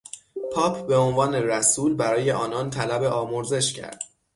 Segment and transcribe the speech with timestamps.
[0.53, 3.99] پاپ به عنوان رسول برای آنان طلب آمرزش کرد.